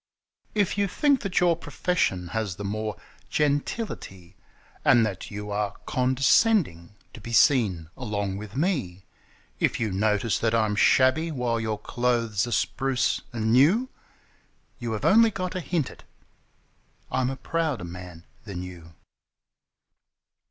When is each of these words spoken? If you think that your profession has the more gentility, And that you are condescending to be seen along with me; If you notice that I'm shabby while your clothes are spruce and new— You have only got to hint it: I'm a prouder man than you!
If 0.55 0.79
you 0.79 0.87
think 0.87 1.21
that 1.21 1.39
your 1.39 1.55
profession 1.55 2.29
has 2.29 2.55
the 2.55 2.63
more 2.63 2.99
gentility, 3.29 4.35
And 4.83 5.05
that 5.05 5.29
you 5.29 5.51
are 5.51 5.75
condescending 5.85 6.95
to 7.13 7.21
be 7.21 7.31
seen 7.33 7.87
along 7.95 8.37
with 8.37 8.55
me; 8.55 9.05
If 9.59 9.79
you 9.79 9.91
notice 9.91 10.39
that 10.39 10.55
I'm 10.55 10.75
shabby 10.75 11.29
while 11.29 11.59
your 11.59 11.77
clothes 11.77 12.47
are 12.47 12.51
spruce 12.51 13.21
and 13.31 13.53
new— 13.53 13.89
You 14.79 14.93
have 14.93 15.05
only 15.05 15.29
got 15.29 15.51
to 15.51 15.59
hint 15.59 15.91
it: 15.91 16.03
I'm 17.11 17.29
a 17.29 17.35
prouder 17.35 17.85
man 17.85 18.25
than 18.43 18.63
you! 18.63 18.95